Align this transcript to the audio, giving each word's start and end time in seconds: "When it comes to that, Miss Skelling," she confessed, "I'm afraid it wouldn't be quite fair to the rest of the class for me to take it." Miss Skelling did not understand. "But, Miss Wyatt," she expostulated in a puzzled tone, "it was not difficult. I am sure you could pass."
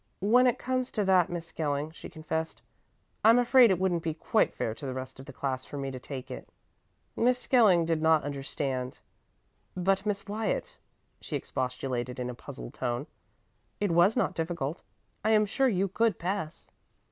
"When 0.19 0.47
it 0.47 0.57
comes 0.57 0.89
to 0.93 1.05
that, 1.05 1.29
Miss 1.29 1.45
Skelling," 1.45 1.91
she 1.91 2.09
confessed, 2.09 2.63
"I'm 3.23 3.37
afraid 3.37 3.69
it 3.69 3.77
wouldn't 3.77 4.01
be 4.01 4.15
quite 4.15 4.51
fair 4.51 4.73
to 4.73 4.85
the 4.87 4.95
rest 4.95 5.19
of 5.19 5.27
the 5.27 5.31
class 5.31 5.63
for 5.63 5.77
me 5.77 5.91
to 5.91 5.99
take 5.99 6.31
it." 6.31 6.49
Miss 7.15 7.37
Skelling 7.37 7.85
did 7.85 8.01
not 8.01 8.23
understand. 8.23 8.97
"But, 9.77 10.03
Miss 10.03 10.25
Wyatt," 10.25 10.79
she 11.19 11.35
expostulated 11.35 12.19
in 12.19 12.31
a 12.31 12.33
puzzled 12.33 12.73
tone, 12.73 13.05
"it 13.79 13.91
was 13.91 14.15
not 14.17 14.33
difficult. 14.33 14.81
I 15.23 15.33
am 15.33 15.45
sure 15.45 15.69
you 15.69 15.87
could 15.87 16.17
pass." 16.17 16.67